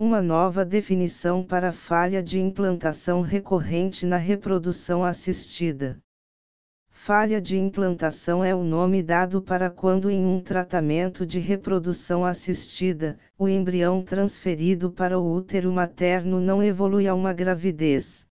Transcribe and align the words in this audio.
Uma 0.00 0.22
nova 0.22 0.64
definição 0.64 1.42
para 1.42 1.72
falha 1.72 2.22
de 2.22 2.38
implantação 2.38 3.20
recorrente 3.20 4.06
na 4.06 4.16
reprodução 4.16 5.04
assistida. 5.04 5.98
Falha 6.88 7.40
de 7.40 7.58
implantação 7.58 8.44
é 8.44 8.54
o 8.54 8.62
nome 8.62 9.02
dado 9.02 9.42
para 9.42 9.68
quando 9.68 10.08
em 10.08 10.24
um 10.24 10.40
tratamento 10.40 11.26
de 11.26 11.40
reprodução 11.40 12.24
assistida, 12.24 13.18
o 13.36 13.48
embrião 13.48 14.00
transferido 14.00 14.92
para 14.92 15.18
o 15.18 15.32
útero 15.32 15.72
materno 15.72 16.38
não 16.40 16.62
evolui 16.62 17.08
a 17.08 17.14
uma 17.14 17.32
gravidez. 17.32 18.27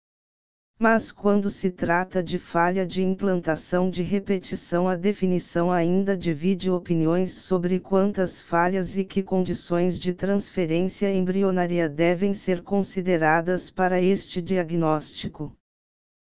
Mas 0.81 1.11
quando 1.11 1.47
se 1.47 1.69
trata 1.69 2.23
de 2.23 2.39
falha 2.39 2.87
de 2.87 3.03
implantação 3.03 3.87
de 3.87 4.01
repetição, 4.01 4.87
a 4.87 4.95
definição 4.95 5.71
ainda 5.71 6.17
divide 6.17 6.71
opiniões 6.71 7.33
sobre 7.33 7.79
quantas 7.79 8.41
falhas 8.41 8.97
e 8.97 9.03
que 9.03 9.21
condições 9.21 9.99
de 9.99 10.11
transferência 10.11 11.13
embrionária 11.13 11.87
devem 11.87 12.33
ser 12.33 12.63
consideradas 12.63 13.69
para 13.69 14.01
este 14.01 14.41
diagnóstico. 14.41 15.55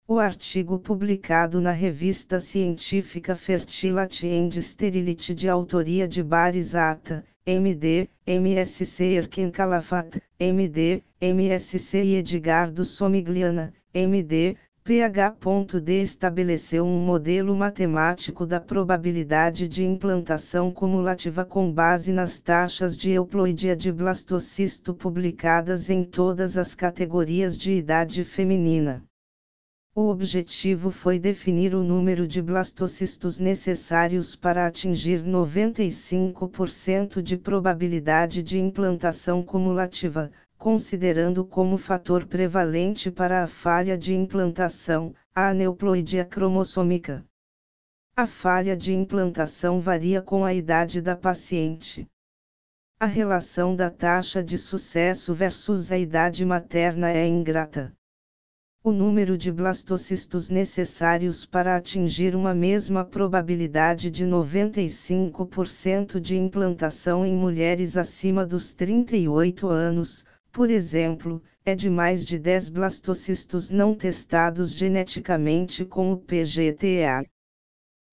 O 0.09 0.19
artigo 0.19 0.77
publicado 0.77 1.61
na 1.61 1.71
revista 1.71 2.41
científica 2.41 3.37
Fertility 3.37 4.27
and 4.27 4.61
Sterility 4.61 5.37
de 5.37 5.49
autoria 5.49 6.09
de 6.09 6.21
Barisata, 6.21 7.25
MD, 7.47 8.09
MSc 8.27 9.05
Erken 9.05 9.53
Calafat, 9.53 10.21
MD, 10.37 11.01
MSc 11.21 11.97
e 11.97 12.17
Edgardo 12.17 12.85
Somigliana, 12.85 13.73
MD, 13.95 14.57
PH.D 14.83 16.01
estabeleceu 16.01 16.83
um 16.85 16.99
modelo 16.99 17.55
matemático 17.55 18.47
da 18.47 18.59
probabilidade 18.59 19.69
de 19.69 19.85
implantação 19.85 20.73
cumulativa 20.73 21.45
com 21.45 21.71
base 21.71 22.11
nas 22.11 22.41
taxas 22.41 22.97
de 22.97 23.11
euploidia 23.11 23.77
de 23.77 23.93
blastocisto 23.93 24.95
publicadas 24.95 25.91
em 25.91 26.03
todas 26.03 26.57
as 26.57 26.75
categorias 26.75 27.57
de 27.57 27.73
idade 27.73 28.25
feminina. 28.25 29.05
O 29.95 30.09
objetivo 30.09 30.91
foi 30.91 31.19
definir 31.19 31.75
o 31.75 31.85
número 31.85 32.27
de 32.27 32.41
blastocistos 32.41 33.39
necessários 33.39 34.35
para 34.35 34.67
atingir 34.67 35.23
95% 35.23 37.21
de 37.21 37.37
probabilidade 37.37 38.43
de 38.43 38.59
implantação 38.59 39.43
cumulativa, 39.43 40.33
considerando 40.63 41.45
como 41.45 41.77
fator 41.77 42.25
prevalente 42.25 43.11
para 43.11 43.43
a 43.43 43.49
falha 43.49 43.99
de 43.99 44.15
implantação, 44.15 45.13
a 45.35 45.49
aneuploidia 45.49 46.25
cromossômica. 46.25 47.27
A 48.15 48.27
falha 48.29 48.77
de 48.77 48.95
implantação 48.95 49.81
varia 49.81 50.23
com 50.23 50.45
a 50.45 50.55
idade 50.55 51.01
da 51.01 51.17
paciente. 51.17 52.07
A 53.01 53.07
relação 53.07 53.75
da 53.75 53.91
taxa 53.91 54.41
de 54.41 54.57
sucesso 54.57 55.35
versus 55.35 55.91
a 55.91 55.99
idade 55.99 56.45
materna 56.45 57.11
é 57.11 57.27
ingrata. 57.27 57.93
O 58.85 58.93
número 58.93 59.37
de 59.37 59.51
blastocistos 59.51 60.49
necessários 60.49 61.45
para 61.45 61.75
atingir 61.75 62.37
uma 62.37 62.55
mesma 62.55 63.05
probabilidade 63.05 64.13
de 64.13 64.25
95% 64.25 66.21
de 66.21 66.37
implantação 66.37 67.27
em 67.27 67.35
mulheres 67.35 67.97
acima 67.97 68.47
dos 68.47 68.73
38 68.73 69.67
anos, 69.67 70.25
por 70.53 70.71
exemplo, 70.71 71.43
é 71.65 71.75
de 71.75 71.89
mais 71.89 72.27
de 72.27 72.39
10 72.39 72.69
blastocistos 72.69 73.71
não 73.71 73.95
testados 73.95 74.73
geneticamente 74.73 75.85
com 75.85 76.13
o 76.13 76.19
PGTA. 76.19 77.25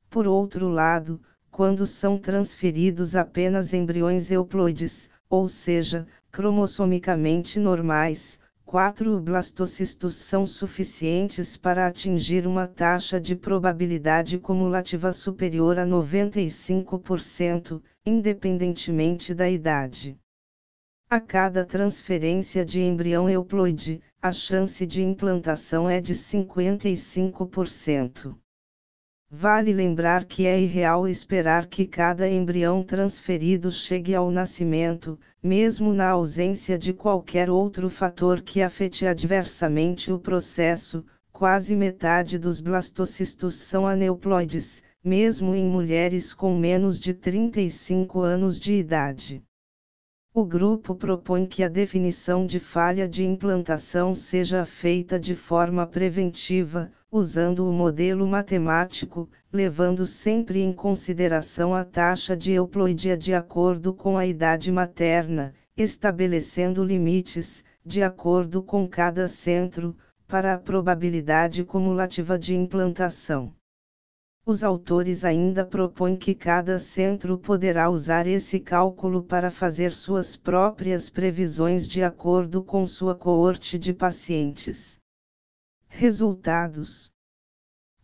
Por 0.09 0.25
outro 0.25 0.69
lado, 0.69 1.21
quando 1.51 1.85
são 1.85 2.17
transferidos 2.17 3.15
apenas 3.15 3.73
embriões 3.73 4.31
euploides, 4.31 5.09
ou 5.29 5.49
seja, 5.49 6.07
cromossomicamente 6.31 7.59
normais, 7.59 8.39
4 8.65 9.19
blastocistos 9.19 10.13
são 10.13 10.45
suficientes 10.45 11.57
para 11.57 11.87
atingir 11.87 12.45
uma 12.45 12.67
taxa 12.67 13.19
de 13.19 13.35
probabilidade 13.35 14.37
cumulativa 14.37 15.11
superior 15.11 15.79
a 15.79 15.85
95%, 15.85 17.81
independentemente 18.05 19.33
da 19.33 19.49
idade. 19.49 20.18
A 21.11 21.19
cada 21.19 21.65
transferência 21.65 22.63
de 22.63 22.83
embrião 22.83 23.27
euploide, 23.27 23.99
a 24.21 24.31
chance 24.31 24.85
de 24.85 25.01
implantação 25.01 25.89
é 25.89 25.99
de 25.99 26.13
55%. 26.13 28.35
Vale 29.27 29.73
lembrar 29.73 30.25
que 30.25 30.45
é 30.45 30.61
irreal 30.61 31.07
esperar 31.07 31.65
que 31.65 31.87
cada 31.87 32.29
embrião 32.29 32.83
transferido 32.83 33.71
chegue 33.71 34.13
ao 34.13 34.29
nascimento, 34.29 35.19
mesmo 35.41 35.95
na 35.95 36.09
ausência 36.09 36.77
de 36.77 36.93
qualquer 36.93 37.49
outro 37.49 37.89
fator 37.89 38.43
que 38.43 38.61
afete 38.61 39.07
adversamente 39.07 40.11
o 40.11 40.19
processo. 40.19 41.03
Quase 41.31 41.75
metade 41.75 42.37
dos 42.37 42.61
blastocistos 42.61 43.55
são 43.55 43.87
aneuploides, 43.87 44.83
mesmo 45.03 45.55
em 45.55 45.65
mulheres 45.65 46.35
com 46.35 46.55
menos 46.55 46.99
de 46.99 47.15
35 47.15 48.21
anos 48.21 48.59
de 48.59 48.75
idade. 48.75 49.43
O 50.31 50.45
grupo 50.45 50.93
propõe 50.93 51.47
que 51.47 51.63
a 51.63 51.67
definição 51.67 52.45
de 52.45 52.59
falha 52.59 53.07
de 53.07 53.25
implantação 53.25 54.13
seja 54.13 54.63
feita 54.63 55.19
de 55.19 55.35
forma 55.35 55.87
preventiva, 55.87 56.91
usando 57.11 57.67
o 57.67 57.73
modelo 57.73 58.27
matemático, 58.27 59.27
levando 59.51 60.05
sempre 60.05 60.61
em 60.61 60.71
consideração 60.71 61.73
a 61.73 61.83
taxa 61.83 62.37
de 62.37 62.51
euploidia 62.51 63.17
de 63.17 63.33
acordo 63.33 63.91
com 63.91 64.17
a 64.17 64.25
idade 64.27 64.71
materna, 64.71 65.51
estabelecendo 65.75 66.83
limites, 66.83 67.63
de 67.83 68.03
acordo 68.03 68.61
com 68.61 68.87
cada 68.87 69.27
centro, 69.27 69.97
para 70.27 70.53
a 70.53 70.59
probabilidade 70.59 71.63
cumulativa 71.63 72.37
de 72.37 72.55
implantação. 72.55 73.51
Os 74.49 74.63
autores 74.63 75.23
ainda 75.23 75.63
propõem 75.63 76.17
que 76.17 76.33
cada 76.33 76.79
centro 76.79 77.37
poderá 77.37 77.87
usar 77.87 78.25
esse 78.25 78.59
cálculo 78.59 79.21
para 79.21 79.51
fazer 79.51 79.93
suas 79.93 80.35
próprias 80.35 81.07
previsões 81.07 81.87
de 81.87 82.01
acordo 82.01 82.63
com 82.63 82.87
sua 82.87 83.13
coorte 83.13 83.77
de 83.77 83.93
pacientes. 83.93 84.99
Resultados: 85.87 87.11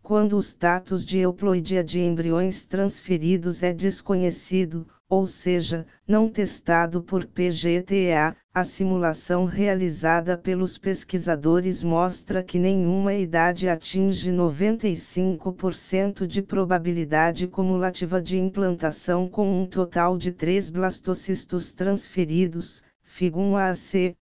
Quando 0.04 0.38
o 0.38 0.40
status 0.40 1.04
de 1.04 1.18
euploidia 1.18 1.84
de 1.84 2.00
embriões 2.00 2.68
transferidos 2.68 3.64
é 3.64 3.74
desconhecido, 3.74 4.88
ou 5.10 5.28
seja, 5.28 5.86
não 6.08 6.30
testado 6.30 7.02
por 7.04 7.26
PGTA, 7.26 8.36
a 8.54 8.64
simulação 8.64 9.46
realizada 9.46 10.38
pelos 10.38 10.78
pesquisadores 10.78 11.84
mostra 11.84 12.42
que 12.42 12.58
nenhuma 12.58 13.14
idade 13.14 13.70
atinge 13.70 14.32
95% 14.32 16.26
de 16.26 16.42
probabilidade 16.42 17.48
cumulativa 17.48 18.22
de 18.22 18.40
implantação 18.40 19.28
com 19.28 19.62
um 19.62 19.68
total 19.68 20.18
de 20.18 20.32
3 20.32 20.70
blastocistos 20.70 21.72
transferidos, 21.72 22.82
FIG 23.04 23.36
1A 23.36 23.70
a 23.70 23.76
C, 23.76 24.16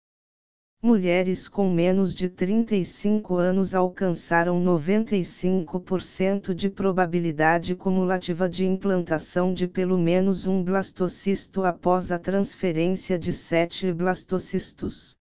mulheres 0.85 1.49
com 1.49 1.71
menos 1.71 2.13
de 2.13 2.29
35 2.29 3.37
anos 3.37 3.73
alcançaram 3.73 4.61
95% 4.65 6.53
de 6.53 6.69
probabilidade 6.69 7.77
cumulativa 7.77 8.49
de 8.49 8.67
implantação 8.67 9.55
de 9.55 9.69
pelo 9.69 9.97
menos 9.97 10.45
um 10.45 10.61
blastocisto 10.61 11.65
após 11.65 12.11
a 12.11 12.19
transferência 12.19 13.17
de 13.17 13.33
7 13.33 13.93
blastocistos. 13.93 15.15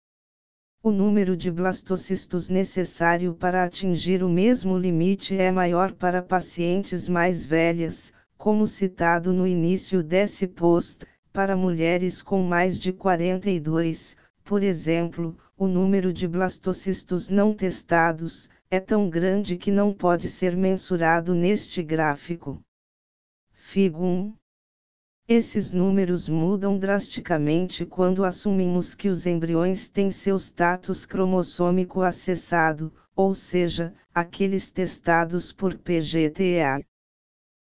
O 0.82 0.90
número 0.90 1.36
de 1.36 1.50
blastocistos 1.50 2.48
necessário 2.48 3.34
para 3.34 3.62
atingir 3.62 4.22
o 4.22 4.30
mesmo 4.30 4.78
limite 4.78 5.36
é 5.36 5.52
maior 5.52 5.92
para 5.92 6.22
pacientes 6.22 7.06
mais 7.06 7.44
velhas, 7.44 8.14
como 8.38 8.66
citado 8.66 9.30
no 9.30 9.46
início 9.46 10.02
desse 10.02 10.46
post, 10.46 11.04
para 11.30 11.54
mulheres 11.54 12.22
com 12.22 12.42
mais 12.42 12.80
de 12.80 12.94
42, 12.94 14.16
por 14.42 14.62
exemplo, 14.64 15.36
o 15.60 15.68
número 15.68 16.10
de 16.10 16.26
blastocistos 16.26 17.28
não 17.28 17.52
testados 17.52 18.48
é 18.70 18.80
tão 18.80 19.10
grande 19.10 19.58
que 19.58 19.70
não 19.70 19.92
pode 19.92 20.26
ser 20.26 20.56
mensurado 20.56 21.34
neste 21.34 21.82
gráfico. 21.82 22.58
Figo 23.52 24.02
1. 24.02 24.34
Esses 25.28 25.70
números 25.70 26.30
mudam 26.30 26.78
drasticamente 26.78 27.84
quando 27.84 28.24
assumimos 28.24 28.94
que 28.94 29.10
os 29.10 29.26
embriões 29.26 29.90
têm 29.90 30.10
seu 30.10 30.38
status 30.38 31.04
cromossômico 31.04 32.00
acessado, 32.00 32.90
ou 33.14 33.34
seja, 33.34 33.92
aqueles 34.14 34.70
testados 34.72 35.52
por 35.52 35.76
PGTA. 35.76 36.82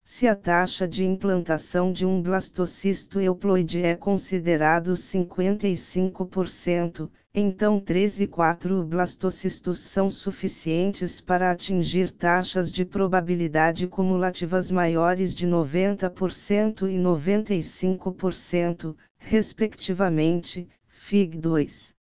Se 0.03 0.27
a 0.27 0.35
taxa 0.35 0.87
de 0.87 1.05
implantação 1.05 1.93
de 1.93 2.03
um 2.05 2.21
blastocisto 2.21 3.21
euploide 3.21 3.81
é 3.83 3.95
considerado 3.95 4.93
55%, 4.93 7.09
então 7.33 7.79
13,4 7.79 8.83
blastocistos 8.83 9.79
são 9.79 10.09
suficientes 10.09 11.21
para 11.21 11.49
atingir 11.51 12.11
taxas 12.11 12.69
de 12.71 12.83
probabilidade 12.83 13.87
cumulativas 13.87 14.71
maiores 14.71 15.33
de 15.33 15.47
90% 15.47 16.89
e 16.89 16.97
95%, 16.97 18.95
respectivamente, 19.17 20.67
Fig 20.87 21.37
2. 21.37 21.95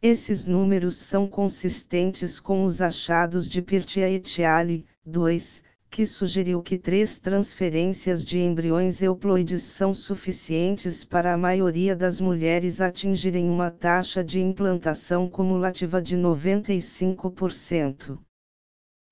Esses 0.00 0.46
números 0.46 0.94
são 0.94 1.26
consistentes 1.26 2.38
com 2.38 2.64
os 2.64 2.80
achados 2.80 3.48
de 3.48 3.60
Pirtia 3.60 4.08
et 4.08 4.44
al. 4.44 4.84
2, 5.04 5.64
que 5.90 6.06
sugeriu 6.06 6.62
que 6.62 6.78
três 6.78 7.18
transferências 7.18 8.24
de 8.24 8.38
embriões 8.38 9.02
euploides 9.02 9.62
são 9.62 9.94
suficientes 9.94 11.04
para 11.04 11.32
a 11.32 11.36
maioria 11.36 11.96
das 11.96 12.20
mulheres 12.20 12.80
atingirem 12.80 13.48
uma 13.48 13.70
taxa 13.70 14.22
de 14.22 14.40
implantação 14.40 15.28
cumulativa 15.28 16.00
de 16.00 16.16
95%. 16.16 18.18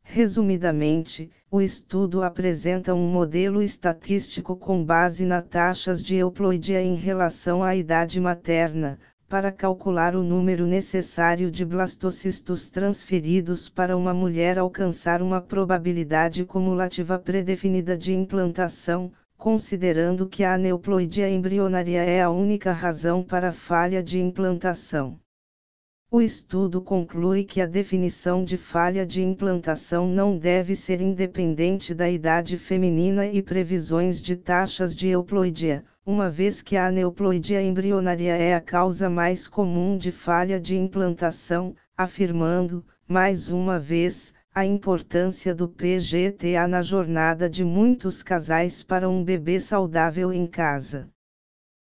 Resumidamente, 0.03 1.31
o 1.51 1.61
estudo 1.61 2.23
apresenta 2.23 2.95
um 2.95 3.09
modelo 3.09 3.61
estatístico 3.61 4.57
com 4.57 4.85
base 4.85 5.27
na 5.27 5.43
taxas 5.43 6.01
de 6.03 6.17
euploidia 6.17 6.81
em 6.81 6.95
relação 6.95 7.65
à 7.65 7.75
idade 7.75 8.21
materna, 8.21 9.01
para 9.29 9.51
calcular 9.51 10.15
o 10.15 10.23
número 10.23 10.67
necessário 10.67 11.51
de 11.51 11.65
blastocistos 11.65 12.71
transferidos 12.71 13.69
para 13.69 13.97
uma 13.97 14.15
mulher 14.15 14.57
alcançar 14.57 15.21
uma 15.21 15.41
probabilidade 15.41 16.45
cumulativa 16.45 17.19
predefinida 17.19 17.97
de 17.97 18.15
implantação, 18.15 19.11
considerando 19.37 20.29
que 20.29 20.45
a 20.45 20.55
aneuploidia 20.55 21.29
embrionária 21.29 22.03
é 22.05 22.23
a 22.23 22.31
única 22.31 22.73
razão 22.73 23.23
para 23.23 23.49
a 23.49 23.53
falha 23.53 24.01
de 24.01 24.21
implantação. 24.21 25.19
O 26.09 26.23
estudo 26.23 26.81
conclui 26.81 27.43
que 27.43 27.61
a 27.61 27.67
definição 27.67 28.45
de 28.45 28.57
falha 28.57 29.05
de 29.05 29.23
implantação 29.23 30.07
não 30.07 30.39
deve 30.39 30.77
ser 30.77 31.01
independente 31.01 31.93
da 31.93 32.09
idade 32.09 32.57
feminina 32.57 33.27
e 33.27 33.43
previsões 33.43 34.23
de 34.23 34.37
taxas 34.37 34.95
de 34.95 35.09
euploidia, 35.09 35.85
uma 36.07 36.31
vez 36.31 36.63
que 36.63 36.77
a 36.77 36.87
aneuploidia 36.87 37.61
embrionária 37.61 38.37
é 38.37 38.55
a 38.55 38.61
causa 38.61 39.11
mais 39.11 39.49
comum 39.49 39.99
de 39.99 40.13
falha 40.13 40.61
de 40.61 40.77
implantação, 40.77 41.75
afirmando, 41.97 42.87
mais 43.09 43.49
uma 43.49 43.77
vez, 43.77 44.33
a 44.55 44.65
importância 44.65 45.53
do 45.53 45.69
PGTA 45.69 46.69
na 46.69 46.81
jornada 46.81 47.51
de 47.51 47.65
muitos 47.65 48.23
casais 48.23 48.85
para 48.85 49.09
um 49.09 49.25
bebê 49.25 49.59
saudável 49.59 50.33
em 50.33 50.47
casa. 50.47 51.11